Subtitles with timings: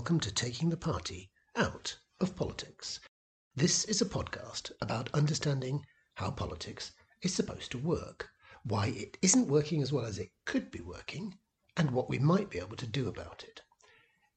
[0.00, 3.00] welcome to Taking the Party Out of Politics.
[3.54, 5.84] This is a podcast about understanding
[6.14, 8.30] how politics is supposed to work,
[8.64, 11.36] why it isn't working as well as it could be working,
[11.76, 13.60] and what we might be able to do about it.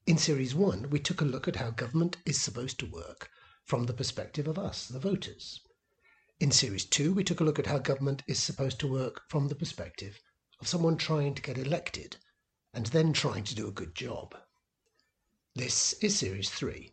[0.06, 3.30] In Series 1, we took a look at how government is supposed to work
[3.64, 5.62] from the perspective of us, the voters.
[6.42, 9.48] In Series 2, we took a look at how government is supposed to work from
[9.48, 10.20] the perspective
[10.60, 12.18] of someone trying to get elected
[12.74, 14.36] and then trying to do a good job.
[15.56, 16.92] This is Series 3.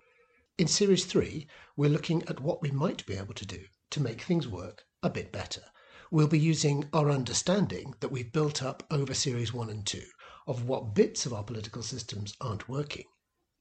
[0.59, 1.47] In Series 3,
[1.79, 5.09] we're looking at what we might be able to do to make things work a
[5.09, 5.63] bit better.
[6.11, 10.03] We'll be using our understanding that we've built up over Series 1 and 2
[10.47, 13.07] of what bits of our political systems aren't working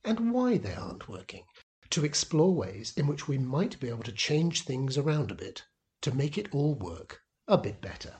[0.03, 1.45] and why they aren't working
[1.91, 5.63] to explore ways in which we might be able to change things around a bit
[6.01, 8.17] to make it all work a bit better.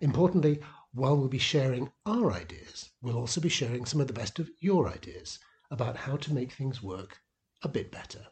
[0.00, 0.58] Importantly,
[0.92, 4.50] while we'll be sharing our ideas, we'll also be sharing some of the best of
[4.58, 5.38] your ideas
[5.70, 7.18] about how to make things work
[7.62, 8.24] a bit better.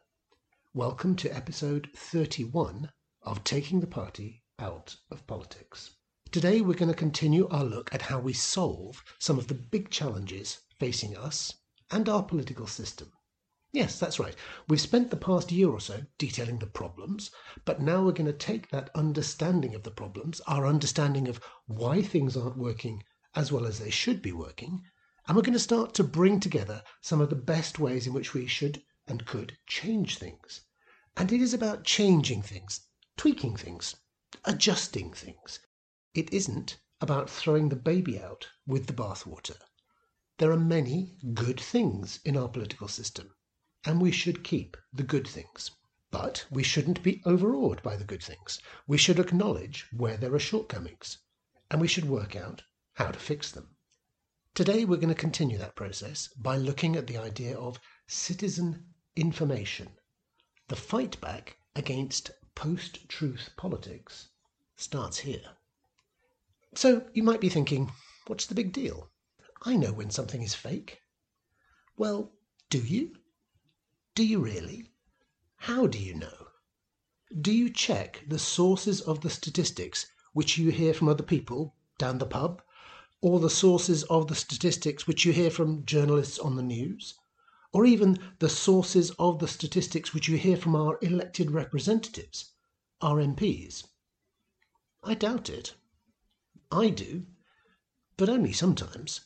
[0.72, 5.96] Welcome to episode 31 of Taking the Party Out of Politics.
[6.30, 9.90] Today we're going to continue our look at how we solve some of the big
[9.90, 11.52] challenges facing us
[11.90, 13.10] and our political system.
[13.72, 14.36] Yes, that's right.
[14.68, 17.32] We've spent the past year or so detailing the problems,
[17.64, 22.00] but now we're going to take that understanding of the problems, our understanding of why
[22.00, 23.02] things aren't working
[23.34, 24.84] as well as they should be working,
[25.26, 28.34] and we're going to start to bring together some of the best ways in which
[28.34, 30.60] we should and could change things.
[31.16, 32.80] And it is about changing things,
[33.16, 33.96] tweaking things,
[34.44, 35.60] adjusting things.
[36.14, 39.56] It isn't about throwing the baby out with the bathwater.
[40.38, 43.34] There are many good things in our political system,
[43.84, 45.70] and we should keep the good things.
[46.10, 48.60] But we shouldn't be overawed by the good things.
[48.86, 51.18] We should acknowledge where there are shortcomings,
[51.70, 52.62] and we should work out
[52.94, 53.73] how to fix them.
[54.54, 58.84] Today we're going to continue that process by looking at the idea of citizen
[59.16, 59.88] information.
[60.68, 64.28] The fight back against post truth politics
[64.76, 65.56] starts here.
[66.72, 67.90] So you might be thinking,
[68.28, 69.10] what's the big deal?
[69.62, 71.00] I know when something is fake.
[71.96, 72.30] Well,
[72.70, 73.16] do you?
[74.14, 74.92] Do you really?
[75.56, 76.46] How do you know?
[77.40, 82.18] Do you check the sources of the statistics which you hear from other people down
[82.18, 82.62] the pub
[83.26, 87.14] or the sources of the statistics which you hear from journalists on the news,
[87.72, 92.52] or even the sources of the statistics which you hear from our elected representatives,
[93.00, 93.84] our MPs?
[95.02, 95.74] I doubt it.
[96.70, 97.24] I do,
[98.18, 99.22] but only sometimes.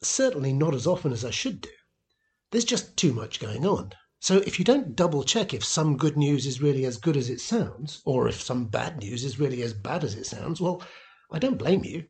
[0.00, 1.70] Certainly not as often as I should do.
[2.50, 3.92] There's just too much going on.
[4.20, 7.28] So if you don't double check if some good news is really as good as
[7.28, 10.82] it sounds, or if some bad news is really as bad as it sounds, well,
[11.30, 12.06] I don't blame you.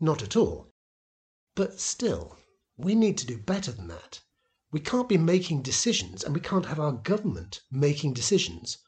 [0.00, 0.72] Not at all.
[1.58, 2.38] But still,
[2.76, 4.20] we need to do better than that.
[4.70, 8.78] We can't be making decisions, and we can't have our government making decisions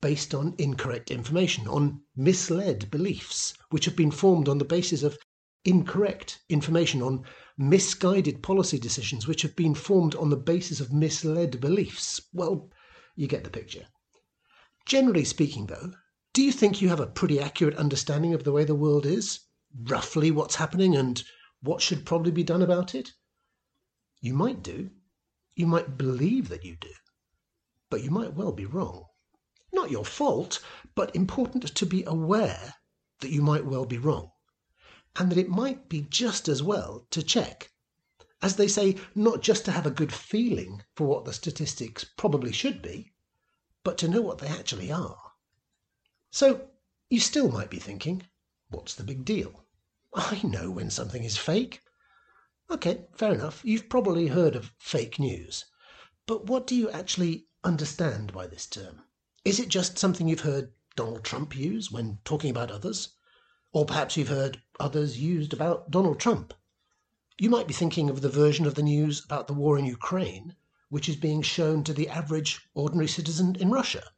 [0.00, 5.16] based on incorrect information, on misled beliefs, which have been formed on the basis of
[5.64, 7.22] incorrect information, on
[7.56, 12.20] misguided policy decisions, which have been formed on the basis of misled beliefs.
[12.32, 12.72] Well,
[13.14, 13.86] you get the picture.
[14.84, 15.92] Generally speaking, though,
[16.32, 19.38] do you think you have a pretty accurate understanding of the way the world is?
[19.84, 21.22] Roughly what's happening and
[21.62, 23.12] what should probably be done about it?
[24.20, 24.90] You might do.
[25.54, 26.92] You might believe that you do.
[27.90, 29.06] But you might well be wrong.
[29.72, 30.62] Not your fault,
[30.94, 32.74] but important to be aware
[33.20, 34.30] that you might well be wrong.
[35.16, 37.72] And that it might be just as well to check.
[38.42, 42.52] As they say, not just to have a good feeling for what the statistics probably
[42.52, 43.12] should be,
[43.82, 45.32] but to know what they actually are.
[46.30, 46.68] So
[47.08, 48.26] you still might be thinking,
[48.68, 49.65] what's the big deal?
[50.18, 51.82] I know when something is fake.
[52.70, 53.60] Okay, fair enough.
[53.62, 55.66] You've probably heard of fake news.
[56.24, 59.02] But what do you actually understand by this term?
[59.44, 63.10] Is it just something you've heard Donald Trump use when talking about others?
[63.74, 66.54] Or perhaps you've heard others used about Donald Trump?
[67.38, 70.56] You might be thinking of the version of the news about the war in Ukraine,
[70.88, 74.12] which is being shown to the average ordinary citizen in Russia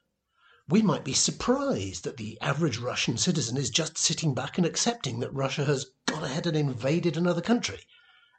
[0.70, 5.20] we might be surprised that the average Russian citizen is just sitting back and accepting
[5.20, 5.86] that Russia has
[6.18, 7.78] gone ahead and invaded another country.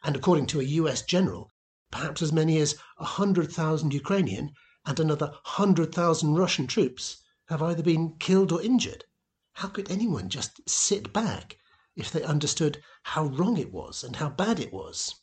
[0.03, 1.49] And according to a US general,
[1.91, 4.51] perhaps as many as 100,000 Ukrainian
[4.85, 9.05] and another 100,000 Russian troops have either been killed or injured.
[9.53, 11.57] How could anyone just sit back
[11.95, 15.15] if they understood how wrong it was and how bad it was?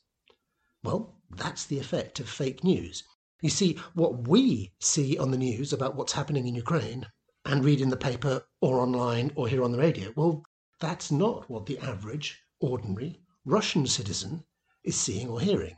[0.82, 3.05] Well, that's the effect of fake news.
[3.43, 7.06] You see, what we see on the news about what's happening in Ukraine
[7.44, 10.43] and read in the paper or online or hear on the radio, well,
[10.81, 14.44] that's not what the average, ordinary Russian citizen
[14.82, 15.76] is seeing or hearing.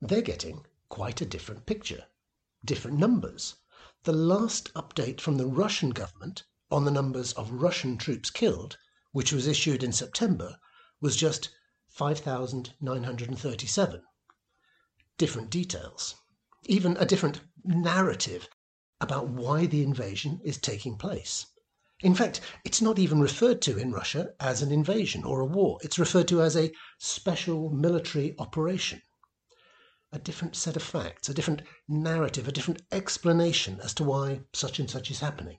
[0.00, 2.06] They're getting quite a different picture,
[2.64, 3.56] different numbers.
[4.04, 8.78] The last update from the Russian government on the numbers of Russian troops killed,
[9.12, 10.58] which was issued in September,
[11.00, 11.50] was just
[11.88, 14.02] 5,937.
[15.18, 16.14] Different details,
[16.64, 18.48] even a different narrative
[19.00, 21.46] about why the invasion is taking place.
[22.00, 25.78] In fact, it's not even referred to in Russia as an invasion or a war.
[25.82, 29.00] It's referred to as a special military operation.
[30.12, 34.78] A different set of facts, a different narrative, a different explanation as to why such
[34.78, 35.58] and such is happening.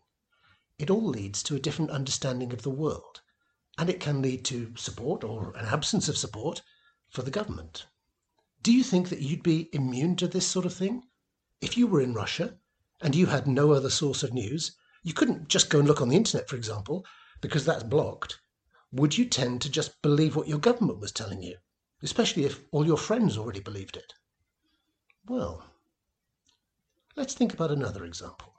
[0.78, 3.22] It all leads to a different understanding of the world,
[3.80, 6.62] and it can lead to support or an absence of support
[7.10, 7.88] for the government.
[8.62, 11.08] Do you think that you'd be immune to this sort of thing?
[11.62, 12.60] If you were in Russia
[13.02, 16.10] and you had no other source of news, you couldn't just go and look on
[16.10, 17.06] the internet, for example,
[17.42, 18.40] because that's blocked.
[18.92, 21.58] Would you tend to just believe what your government was telling you,
[22.02, 24.14] especially if all your friends already believed it?
[25.26, 25.66] Well,
[27.16, 28.54] let's think about another example.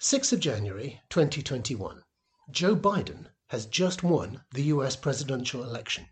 [0.00, 2.02] 6th of January 2021.
[2.50, 6.08] Joe Biden has just won the US presidential election,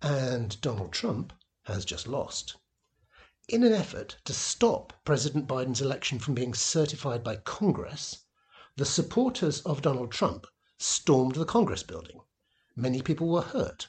[0.00, 1.32] and Donald Trump
[1.64, 2.56] has just lost.
[3.48, 8.24] In an effort to stop President Biden's election from being certified by Congress,
[8.76, 10.46] the supporters of Donald Trump
[10.78, 12.20] stormed the Congress building.
[12.76, 13.88] Many people were hurt.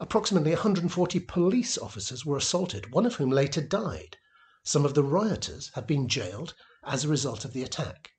[0.00, 4.16] Approximately 140 police officers were assaulted, one of whom later died.
[4.64, 8.10] Some of the rioters have been jailed as a result of the attack.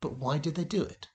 [0.00, 1.08] But why did they do it?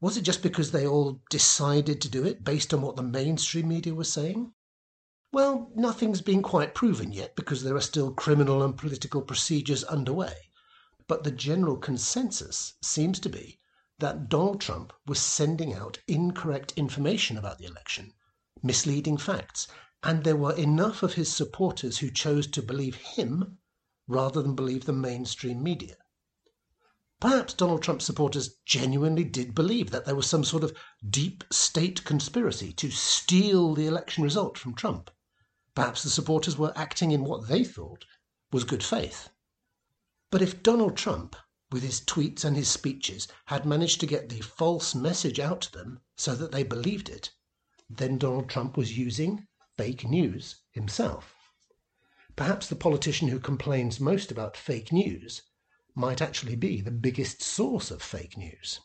[0.00, 3.66] Was it just because they all decided to do it based on what the mainstream
[3.66, 4.52] media was saying?
[5.32, 10.34] Well, nothing's been quite proven yet because there are still criminal and political procedures underway.
[11.08, 13.60] But the general consensus seems to be
[14.00, 18.12] that Donald Trump was sending out incorrect information about the election,
[18.60, 19.68] misleading facts,
[20.02, 23.58] and there were enough of his supporters who chose to believe him
[24.08, 25.96] rather than believe the mainstream media.
[27.20, 30.76] Perhaps Donald Trump supporters genuinely did believe that there was some sort of
[31.08, 35.12] deep state conspiracy to steal the election result from Trump.
[35.76, 38.04] Perhaps the supporters were acting in what they thought
[38.50, 39.28] was good faith.
[40.30, 41.36] But if Donald Trump,
[41.70, 45.72] with his tweets and his speeches, had managed to get the false message out to
[45.72, 47.30] them so that they believed it,
[47.88, 49.46] then Donald Trump was using
[49.78, 51.34] fake news himself.
[52.34, 55.42] Perhaps the politician who complains most about fake news
[55.94, 58.80] might actually be the biggest source of fake news.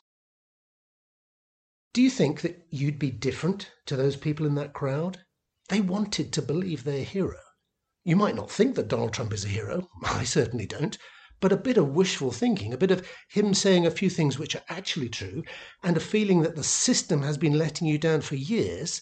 [1.93, 5.25] Do you think that you'd be different to those people in that crowd?
[5.69, 7.41] They wanted to believe their hero.
[8.03, 9.89] You might not think that Donald Trump is a hero.
[10.03, 10.97] I certainly don't.
[11.41, 14.55] But a bit of wishful thinking, a bit of him saying a few things which
[14.55, 15.43] are actually true,
[15.83, 19.01] and a feeling that the system has been letting you down for years,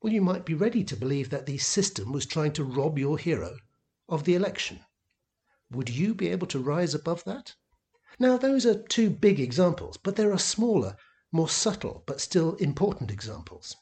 [0.00, 3.18] well, you might be ready to believe that the system was trying to rob your
[3.18, 3.58] hero
[4.08, 4.80] of the election.
[5.70, 7.54] Would you be able to rise above that?
[8.18, 10.96] Now, those are two big examples, but there are smaller,
[11.32, 13.76] more subtle, but still important examples.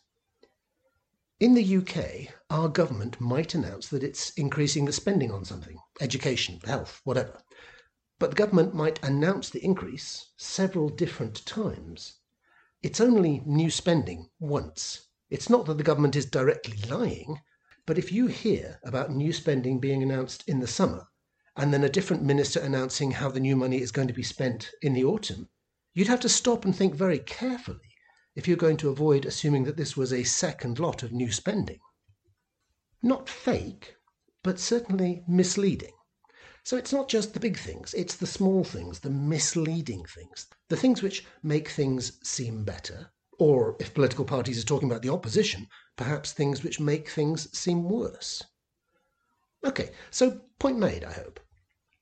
[1.39, 6.61] In the UK, our government might announce that it's increasing the spending on something education,
[6.65, 7.41] health, whatever.
[8.23, 12.21] But the government might announce the increase several different times.
[12.81, 15.09] It's only new spending once.
[15.29, 17.41] It's not that the government is directly lying,
[17.85, 21.09] but if you hear about new spending being announced in the summer
[21.57, 24.71] and then a different minister announcing how the new money is going to be spent
[24.83, 25.49] in the autumn,
[25.93, 27.91] you'd have to stop and think very carefully
[28.37, 31.81] if you're going to avoid assuming that this was a second lot of new spending.
[33.03, 33.97] Not fake,
[34.45, 35.95] but certainly misleading.
[36.65, 40.77] So it's not just the big things, it's the small things, the misleading things, the
[40.77, 45.67] things which make things seem better, or if political parties are talking about the opposition,
[45.97, 48.45] perhaps things which make things seem worse.
[49.65, 51.41] Okay, so point made, I hope.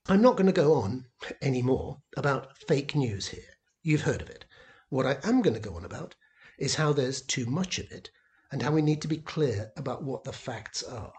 [0.06, 1.06] I'm not going to go on
[1.40, 3.54] any more about fake news here.
[3.82, 4.44] You've heard of it.
[4.90, 6.14] What I am going to go on about
[6.58, 8.10] is how there's too much of it
[8.52, 11.12] and how we need to be clear about what the facts are.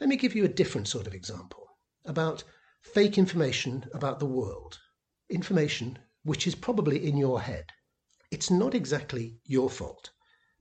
[0.00, 1.66] Let me give you a different sort of example
[2.04, 2.44] about
[2.82, 4.78] fake information about the world,
[5.28, 7.72] information which is probably in your head.
[8.30, 10.10] It's not exactly your fault,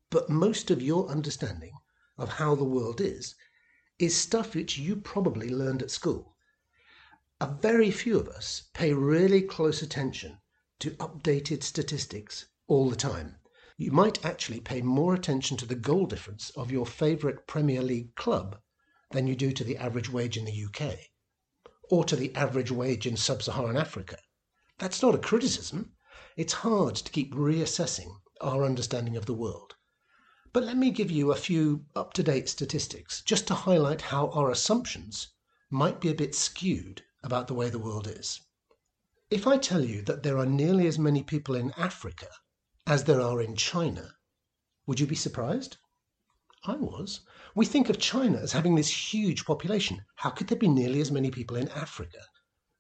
[0.10, 1.74] but most of your understanding
[2.18, 3.36] of how the world is
[4.00, 6.36] is stuff which you probably learned at school.
[7.40, 10.40] A very few of us pay really close attention
[10.80, 13.38] to updated statistics all the time.
[13.78, 18.16] You might actually pay more attention to the goal difference of your favourite Premier League
[18.16, 18.60] club
[19.12, 20.98] than you do to the average wage in the UK
[21.90, 24.18] or to the average wage in sub Saharan Africa.
[24.78, 25.94] That's not a criticism.
[26.36, 28.10] It's hard to keep reassessing
[28.42, 29.76] our understanding of the world.
[30.54, 34.30] But let me give you a few up to date statistics just to highlight how
[34.30, 35.28] our assumptions
[35.70, 38.40] might be a bit skewed about the way the world is.
[39.30, 42.30] If I tell you that there are nearly as many people in Africa
[42.86, 44.16] as there are in China,
[44.86, 45.78] would you be surprised?
[46.64, 47.22] I was.
[47.58, 50.06] We think of China as having this huge population.
[50.18, 52.20] How could there be nearly as many people in Africa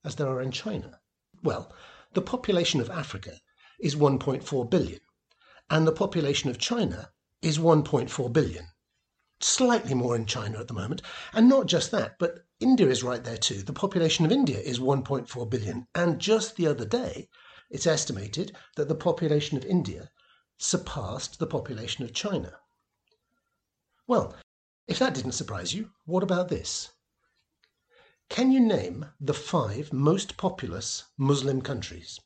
[0.03, 0.99] as there are in China?
[1.41, 1.73] Well,
[2.13, 3.41] the population of Africa
[3.79, 4.99] is 1.4 billion,
[5.71, 8.67] and the population of China is 1.4 billion.
[9.39, 11.01] Slightly more in China at the moment.
[11.33, 13.63] And not just that, but India is right there too.
[13.63, 15.87] The population of India is 1.4 billion.
[15.95, 17.29] And just the other day,
[17.71, 20.11] it's estimated that the population of India
[20.59, 22.59] surpassed the population of China.
[24.05, 24.35] Well,
[24.87, 26.89] if that didn't surprise you, what about this?
[28.29, 32.19] Can you name the five most populous Muslim countries?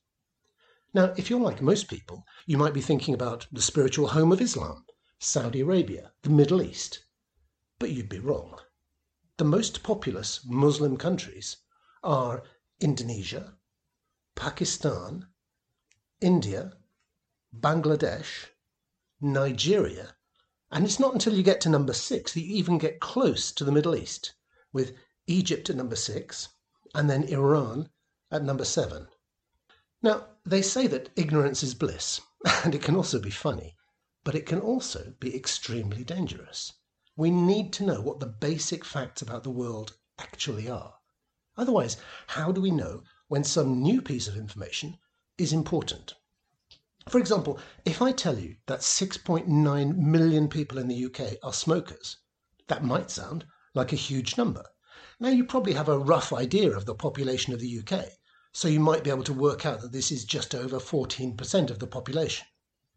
[0.94, 4.42] Now, if you're like most people, you might be thinking about the spiritual home of
[4.42, 4.86] Islam,
[5.20, 7.06] Saudi Arabia, the Middle East.
[7.80, 8.60] But you'd be wrong.
[9.38, 11.58] The most populous Muslim countries
[12.04, 12.44] are
[12.80, 13.58] Indonesia,
[14.36, 15.28] Pakistan,
[16.20, 16.74] India,
[17.56, 18.48] Bangladesh,
[19.20, 20.16] Nigeria,
[20.72, 23.64] and it's not until you get to number six that you even get close to
[23.64, 24.34] the Middle East,
[24.72, 24.96] with
[25.28, 26.50] Egypt at number six
[26.96, 27.90] and then Iran
[28.32, 29.08] at number seven.
[30.02, 32.22] Now, they say that ignorance is bliss,
[32.64, 33.76] and it can also be funny
[34.24, 36.74] but it can also be extremely dangerous.
[37.16, 40.94] We need to know what the basic facts about the world actually are.
[41.58, 41.98] Otherwise,
[42.28, 45.00] how do we know when some new piece of information
[45.40, 46.14] is important?
[47.10, 52.18] For example, if I tell you that 6.9 million people in the UK are smokers,
[52.68, 54.64] that might sound like a huge number.
[55.20, 58.06] Now, you probably have a rough idea of the population of the UK,
[58.54, 61.80] so you might be able to work out that this is just over 14% of
[61.80, 62.46] the population.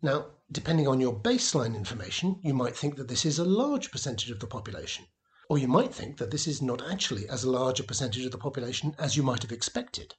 [0.02, 4.30] Now, depending on your baseline information, you might think that this is a large percentage
[4.30, 5.06] of the population.
[5.49, 8.38] Or you might think that this is not actually as large a percentage of the
[8.38, 10.14] population as you might have expected.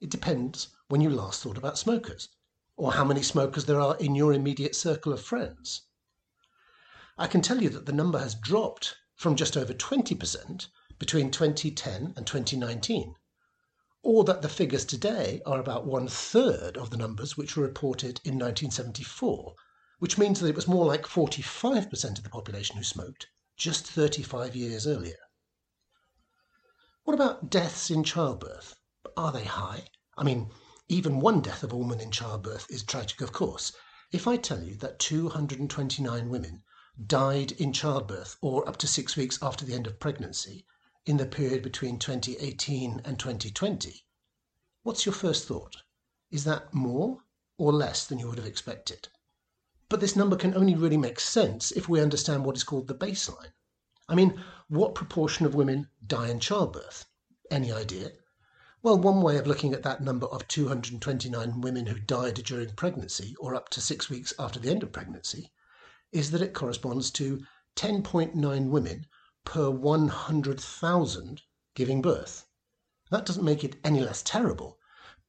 [0.00, 2.30] It depends when you last thought about smokers,
[2.76, 5.82] or how many smokers there are in your immediate circle of friends.
[7.18, 10.66] I can tell you that the number has dropped from just over 20%
[10.98, 13.14] between 2010 and 2019
[14.06, 18.20] or that the figures today are about one third of the numbers which were reported
[18.22, 19.56] in 1974,
[19.98, 24.54] which means that it was more like 45% of the population who smoked just 35
[24.54, 25.16] years earlier.
[27.02, 28.76] What about deaths in childbirth?
[29.16, 29.88] Are they high?
[30.16, 30.52] I mean,
[30.88, 33.72] even one death of a woman in childbirth is tragic, of course.
[34.12, 36.62] If I tell you that 229 women
[37.06, 40.64] died in childbirth or up to six weeks after the end of pregnancy,
[41.04, 44.04] in the period between 2018 and 2020,
[44.84, 45.76] what's your first thought?
[46.30, 47.24] Is that more
[47.58, 49.08] or less than you would have expected?
[49.88, 52.94] But this number can only really make sense if we understand what is called the
[52.94, 53.52] baseline.
[54.08, 57.06] I mean, what proportion of women die in childbirth?
[57.50, 58.12] Any idea?
[58.82, 63.34] Well, one way of looking at that number of 229 women who died during pregnancy
[63.40, 65.50] or up to six weeks after the end of pregnancy
[66.12, 69.06] is that it corresponds to 10.9 women
[69.44, 71.42] per 100,000
[71.74, 72.46] giving birth.
[73.10, 74.78] That doesn't make it any less terrible,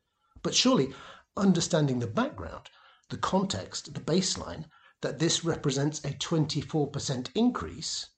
[0.42, 0.92] but surely,
[1.34, 2.68] understanding the background,
[3.08, 4.66] the context, the baseline,
[5.00, 8.10] that this represents a 24% increase,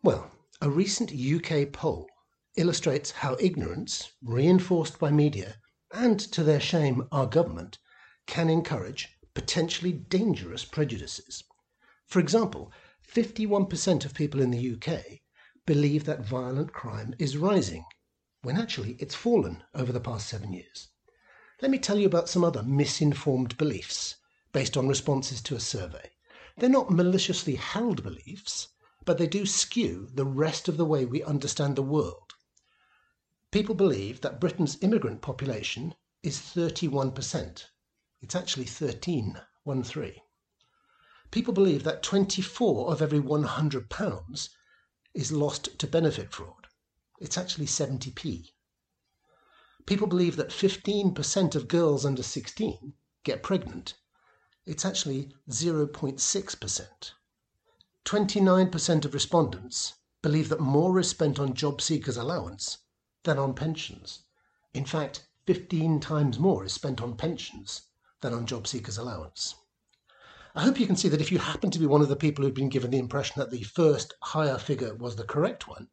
[0.02, 0.30] Well,
[0.60, 2.08] a recent UK poll
[2.56, 5.56] illustrates how ignorance, reinforced by media,
[5.92, 7.78] and to their shame, our government,
[8.26, 11.44] can encourage potentially dangerous prejudices.
[12.06, 12.72] For example,
[13.14, 15.20] 51% of people in the UK
[15.66, 17.84] believe that violent crime is rising,
[18.40, 20.88] when actually it's fallen over the past seven years.
[21.60, 24.16] let me tell you about some other misinformed beliefs
[24.52, 26.10] based on responses to a survey.
[26.56, 28.68] They're not maliciously held beliefs,
[29.04, 32.32] but they do skew the rest of the way we understand the world.
[33.50, 37.66] People believe that Britain's immigrant population is 31%.
[38.22, 40.22] It's actually 13, 1 3.
[41.32, 44.50] People believe that 24 of every 100 pounds
[45.14, 46.66] is lost to benefit fraud.
[47.20, 48.50] It's actually 70p.
[49.86, 52.92] People believe that 15% of girls under 16
[53.24, 53.94] get pregnant.
[54.66, 57.10] It's actually 0.6%.
[58.04, 62.76] 29% of respondents believe that more is spent on job seekers' allowance
[63.22, 64.24] than on pensions.
[64.74, 67.82] In fact, 15 times more is spent on pensions
[68.20, 69.54] than on job seekers' allowance.
[70.54, 72.44] I hope you can see that if you happen to be one of the people
[72.44, 75.88] who've been given the impression that the first higher figure was the correct one,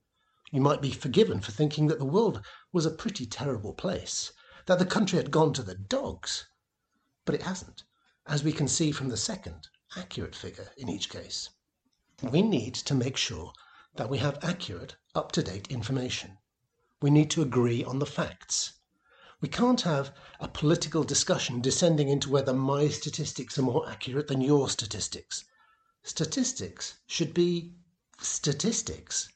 [0.51, 2.41] you might be forgiven for thinking that the world
[2.73, 4.33] was a pretty terrible place,
[4.65, 6.49] that the country had gone to the dogs.
[7.23, 7.85] But it hasn't,
[8.27, 11.49] as we can see from the second, accurate figure in each case.
[12.21, 13.53] We need to make sure
[13.95, 16.37] that we have accurate, up to date information.
[17.01, 18.73] We need to agree on the facts.
[19.41, 24.41] We can't have a political discussion descending into whether my statistics are more accurate than
[24.41, 25.45] your statistics.
[26.03, 27.73] Statistics should be
[28.19, 29.29] statistics.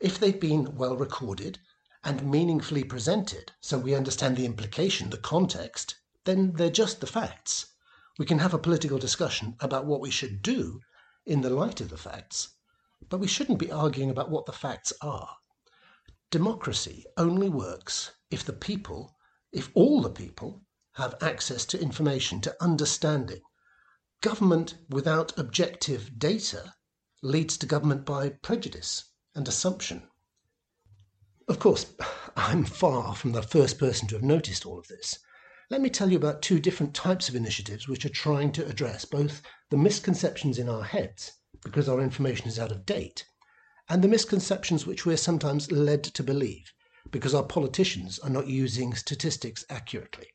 [0.00, 1.58] If they've been well recorded
[2.02, 7.66] and meaningfully presented so we understand the implication, the context, then they're just the facts.
[8.18, 10.80] We can have a political discussion about what we should do
[11.26, 12.54] in the light of the facts,
[13.10, 15.36] but we shouldn't be arguing about what the facts are.
[16.30, 19.14] Democracy only works if the people
[19.52, 20.62] if all the people
[20.92, 23.40] have access to information, to understanding,
[24.20, 26.74] government without objective data
[27.22, 30.02] leads to government by prejudice and assumption.
[31.48, 31.86] Of course,
[32.36, 35.18] I'm far from the first person to have noticed all of this.
[35.70, 39.04] Let me tell you about two different types of initiatives which are trying to address
[39.04, 41.32] both the misconceptions in our heads,
[41.62, 43.24] because our information is out of date,
[43.88, 46.72] and the misconceptions which we're sometimes led to believe
[47.10, 50.28] because our politicians are not using statistics accurately.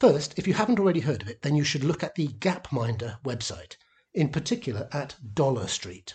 [0.00, 3.18] First, if you haven't already heard of it, then you should look at the Gapminder
[3.24, 3.76] website,
[4.14, 6.14] in particular at Dollar Street.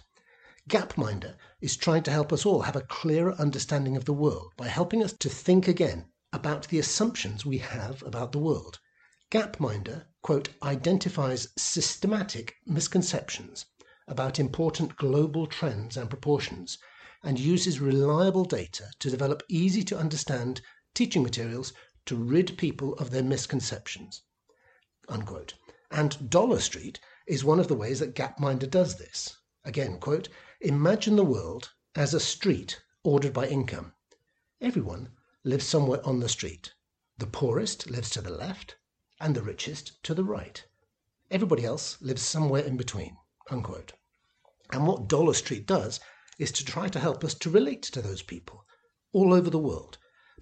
[0.69, 4.67] Gapminder is trying to help us all have a clearer understanding of the world by
[4.67, 8.80] helping us to think again about the assumptions we have about the world.
[9.30, 13.65] Gapminder, quote, identifies systematic misconceptions
[14.08, 16.78] about important global trends and proportions
[17.23, 20.62] and uses reliable data to develop easy to understand
[20.93, 21.71] teaching materials
[22.05, 24.21] to rid people of their misconceptions.
[25.07, 25.53] Unquote.
[25.89, 29.38] And Dollar Street is one of the ways that Gapminder does this.
[29.63, 30.27] Again, quote,
[30.59, 33.93] imagine the world as a street ordered by income.
[34.59, 35.09] Everyone
[35.43, 36.73] lives somewhere on the street.
[37.17, 38.75] The poorest lives to the left
[39.19, 40.65] and the richest to the right.
[41.31, 43.15] Everybody else lives somewhere in between.
[43.49, 43.93] Unquote.
[44.71, 45.99] And what Dollar Street does
[46.39, 48.65] is to try to help us to relate to those people
[49.11, 49.97] all over the world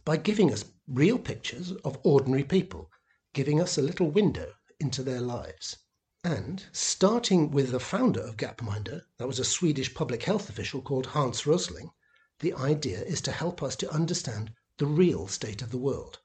[0.06, 2.89] by giving us real pictures of ordinary people,
[3.34, 5.77] giving us a little window into their lives.
[6.23, 11.08] And starting with the founder of Gapminder, that was a Swedish public health official called
[11.08, 11.91] Hans Rosling,
[12.39, 16.19] the idea is to help us to understand the real state of the world.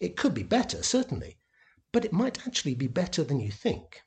[0.00, 1.38] It could be better, certainly,
[1.92, 4.02] but it might actually be better than you think.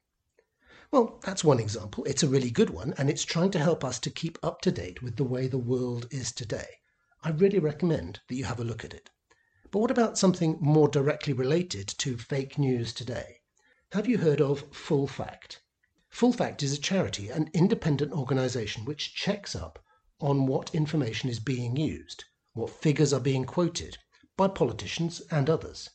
[0.92, 2.04] Well, that's one example.
[2.04, 4.74] It's a really good one, and it's trying to help us to keep up to
[4.74, 6.68] date with the way the world is today.
[7.24, 9.10] I really recommend that you have a look at it.
[9.72, 13.38] But what about something more directly related to fake news today?
[13.94, 15.62] Have you heard of Full Fact?
[16.10, 19.80] Full Fact is a charity, an independent organization which checks up
[20.20, 23.98] on what information is being used, what figures are being quoted
[24.36, 25.90] by politicians and others.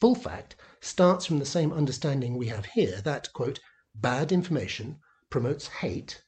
[0.00, 3.60] Full Fact starts from the same understanding we have here that, quote,
[3.96, 4.98] Bad information
[5.30, 6.24] promotes hate,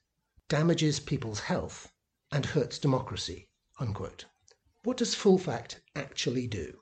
[0.49, 1.93] damages people's health,
[2.31, 3.49] and hurts democracy.
[3.81, 4.25] Unquote.
[4.85, 6.79] What does full fact actually do?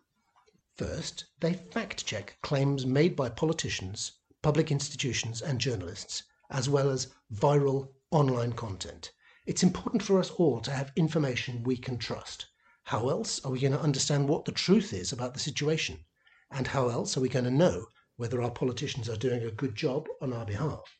[0.76, 7.14] First, they fact check claims made by politicians, public institutions, and journalists, as well as
[7.32, 9.12] viral online content.
[9.46, 12.46] It's important for us all to have information we can trust.
[12.84, 16.04] How else are we going to understand what the truth is about the situation?
[16.50, 17.86] And how else are we going to know
[18.16, 20.98] whether our politicians are doing a good job on our behalf.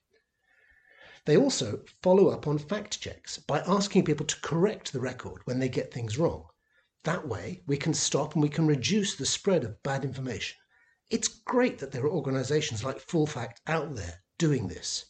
[1.27, 5.59] They also follow up on fact checks by asking people to correct the record when
[5.59, 6.49] they get things wrong.
[7.05, 10.59] That way, we can stop and we can reduce the spread of bad information.
[11.11, 15.05] It's great that there are organizations like Full Fact out there doing this.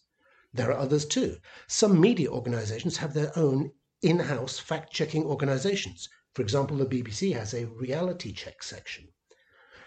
[0.52, 1.38] There are others too.
[1.66, 6.08] Some media organizations have their own in house fact checking organizations.
[6.34, 9.08] For example, the BBC has a reality check section.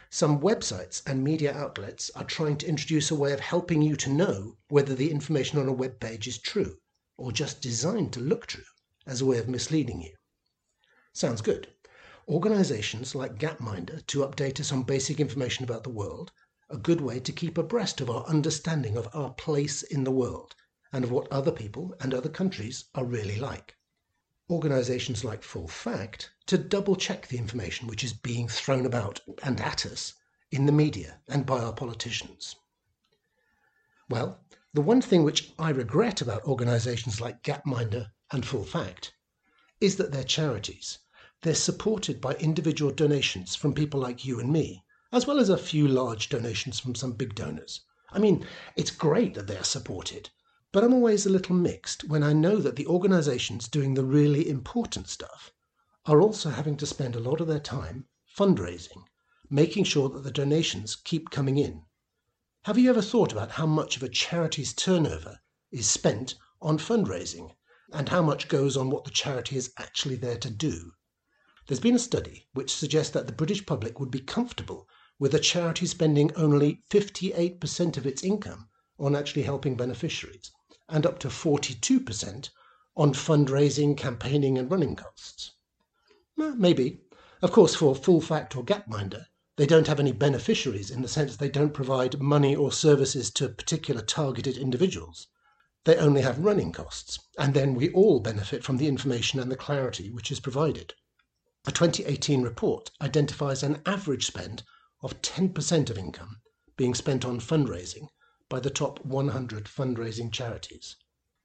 [0.09, 4.09] Some websites and media outlets are trying to introduce a way of helping you to
[4.09, 6.77] know whether the information on a web page is true
[7.17, 8.63] or just designed to look true
[9.05, 10.13] as a way of misleading you.
[11.13, 11.73] Sounds good.
[12.27, 16.31] Organizations like Gapminder to update us on basic information about the world,
[16.69, 20.53] a good way to keep abreast of our understanding of our place in the world
[20.91, 23.76] and of what other people and other countries are really like.
[24.49, 29.59] Organizations like Full Fact to double check the information which is being thrown about and
[29.59, 30.13] at us
[30.51, 32.55] in the media and by our politicians.
[34.09, 34.39] Well,
[34.73, 39.13] the one thing which I regret about organizations like Gapminder and Full Fact
[39.81, 40.99] is that they're charities.
[41.41, 45.57] They're supported by individual donations from people like you and me, as well as a
[45.57, 47.81] few large donations from some big donors.
[48.11, 50.29] I mean, it's great that they're supported,
[50.73, 54.47] but I'm always a little mixed when I know that the organizations doing the really
[54.47, 55.51] important stuff
[56.05, 58.05] are also having to spend a lot of their time
[58.37, 59.03] fundraising,
[59.49, 61.83] making sure that the donations keep coming in.
[62.65, 65.39] Have you ever thought about how much of a charity's turnover
[65.71, 67.55] is spent on fundraising
[67.91, 70.91] and how much goes on what the charity is actually there to do?
[71.65, 75.39] There's been a study which suggests that the British public would be comfortable with a
[75.39, 80.51] charity spending only 58% of its income on actually helping beneficiaries
[80.89, 82.49] and up to 42%
[82.95, 85.51] on fundraising, campaigning, and running costs.
[86.35, 87.01] Maybe.
[87.41, 89.25] Of course, for Full Fact or Gapminder,
[89.57, 93.49] they don't have any beneficiaries in the sense they don't provide money or services to
[93.49, 95.27] particular targeted individuals.
[95.83, 99.55] They only have running costs, and then we all benefit from the information and the
[99.55, 100.93] clarity which is provided.
[101.65, 104.63] A 2018 report identifies an average spend
[105.01, 106.41] of 10% of income
[106.75, 108.09] being spent on fundraising
[108.49, 110.95] by the top 100 fundraising charities.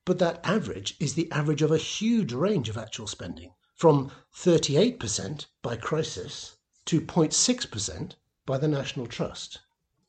[0.04, 5.46] But that average is the average of a huge range of actual spending, from 38%
[5.62, 8.12] by Crisis to 0.6%
[8.46, 9.60] by the National Trust.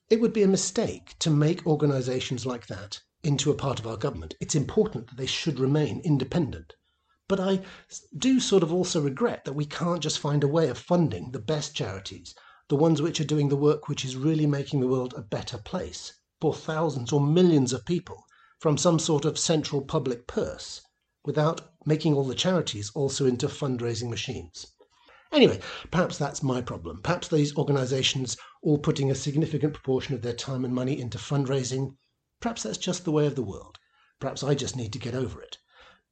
[0.10, 3.98] It would be a mistake to make organisations like that into a part of our
[3.98, 4.36] government.
[4.40, 6.74] It's important that they should remain independent.
[7.28, 7.62] But I
[8.18, 11.40] do sort of also regret that we can't just find a way of funding the
[11.40, 12.36] best charities,
[12.68, 15.58] the ones which are doing the work which is really making the world a better
[15.58, 18.26] place, for thousands or millions of people
[18.60, 20.82] from some sort of central public purse
[21.24, 24.68] without making all the charities also into fundraising machines.
[25.32, 27.00] Anyway, perhaps that's my problem.
[27.02, 31.96] Perhaps these organisations all putting a significant proportion of their time and money into fundraising,
[32.42, 33.80] perhaps that's just the way of the world.
[34.20, 35.60] Perhaps I just need to get over it.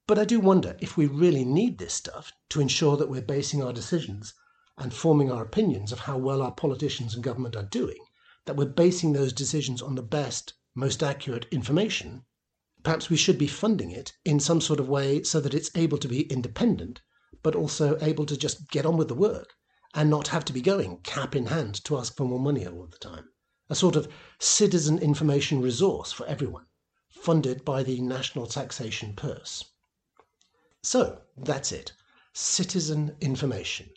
[0.06, 3.62] But I do wonder if we really need this stuff to ensure that we're basing
[3.62, 4.32] our decisions
[4.78, 7.98] and forming our opinions of how well our politicians and government are doing
[8.44, 12.24] that we're basing those decisions on the best, most accurate information,
[12.82, 15.98] perhaps we should be funding it in some sort of way so that it's able
[15.98, 17.00] to be independent,
[17.42, 19.54] but also able to just get on with the work
[19.94, 22.86] and not have to be going cap in hand to ask for more money all
[22.86, 23.28] the time.
[23.68, 26.66] A sort of citizen information resource for everyone,
[27.10, 29.64] funded by the national taxation purse.
[30.82, 31.92] So that's it
[32.34, 33.90] citizen information.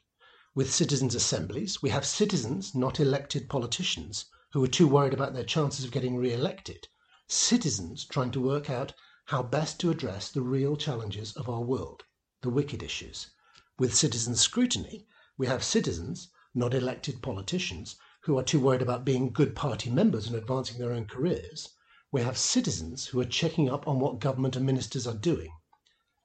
[0.53, 4.25] With citizens' assemblies, we have citizens, not elected politicians,
[4.55, 6.87] who are too worried about their chances of getting re elected,
[7.27, 8.93] citizens trying to work out
[9.25, 12.05] how best to address the real challenges of our world,
[12.39, 13.31] the wicked issues.
[13.77, 19.33] With citizen scrutiny, we have citizens, not elected politicians, who are too worried about being
[19.33, 21.67] good party members and advancing their own careers.
[22.09, 25.51] We have citizens who are checking up on what government and ministers are doing.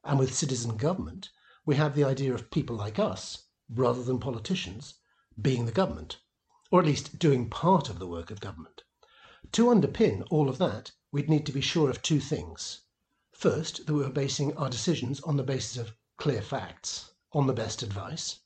[0.05, 1.31] And with citizen government,
[1.67, 4.95] we have the idea of people like us, rather than politicians,
[5.43, 6.19] being the government
[6.71, 8.83] or at least doing part of the work of government.
[9.53, 12.83] To underpin all of that, we'd need to be sure of two things.
[13.33, 17.53] First, that we were basing our decisions on the basis of clear facts, on the
[17.53, 18.41] best advice.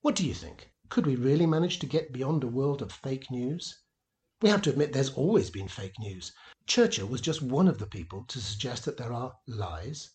[0.00, 0.70] What do you think?
[0.88, 3.80] Could we really manage to get beyond a world of fake news?
[4.40, 6.32] We have to admit there's always been fake news.
[6.66, 10.10] Churchill was just one of the people to suggest that there are lies,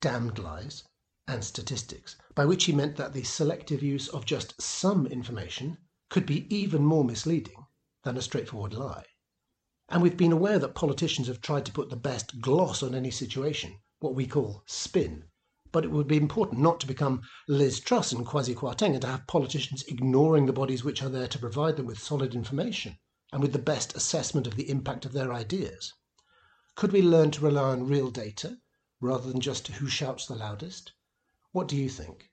[0.00, 0.84] damned lies,
[1.26, 6.26] and statistics, by which he meant that the selective use of just some information could
[6.26, 7.66] be even more misleading
[8.02, 9.04] than a straightforward lie.
[9.90, 13.10] And we've been aware that politicians have tried to put the best gloss on any
[13.10, 15.24] situation, what we call spin.
[15.72, 19.08] But it would be important not to become Liz Truss and Kwasi Kwarteng and to
[19.08, 22.98] have politicians ignoring the bodies which are there to provide them with solid information
[23.32, 25.92] and with the best assessment of the impact of their ideas.
[26.74, 28.58] Could we learn to rely on real data
[29.00, 30.92] rather than just who shouts the loudest?
[31.52, 32.30] What do you think?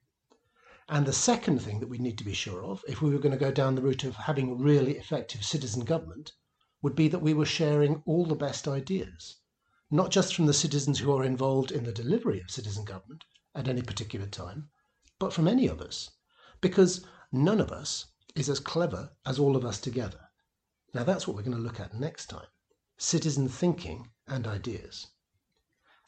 [0.88, 3.32] And the second thing that we need to be sure of, if we were going
[3.32, 6.34] to go down the route of having really effective citizen government,
[6.82, 9.38] would be that we were sharing all the best ideas,
[9.90, 13.24] not just from the citizens who are involved in the delivery of citizen government
[13.56, 14.70] at any particular time,
[15.18, 16.12] but from any of us.
[16.62, 20.30] Because none of us, is as clever as all of us together.
[20.94, 22.48] Now that's what we're going to look at next time
[22.98, 25.08] citizen thinking and ideas.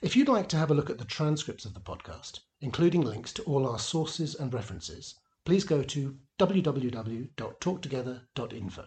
[0.01, 3.33] If you'd like to have a look at the transcripts of the podcast, including links
[3.33, 5.15] to all our sources and references,
[5.45, 8.85] please go to www.talktogether.info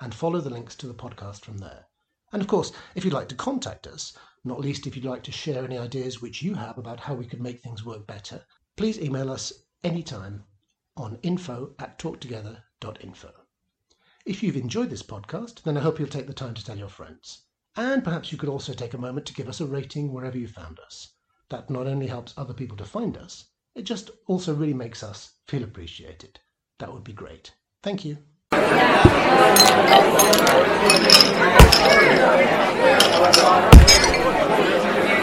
[0.00, 1.86] and follow the links to the podcast from there.
[2.32, 5.32] And of course, if you'd like to contact us, not least if you'd like to
[5.32, 8.44] share any ideas which you have about how we could make things work better,
[8.76, 9.52] please email us
[9.84, 10.44] anytime
[10.96, 13.32] on info at talktogether.info.
[14.24, 16.88] If you've enjoyed this podcast, then I hope you'll take the time to tell your
[16.88, 17.42] friends.
[17.76, 20.48] And perhaps you could also take a moment to give us a rating wherever you
[20.48, 21.12] found us
[21.50, 25.34] that not only helps other people to find us, it just also really makes us
[25.46, 26.40] feel appreciated.
[26.78, 27.52] That would be great.
[27.82, 28.18] Thank you.
[35.02, 35.19] Yeah.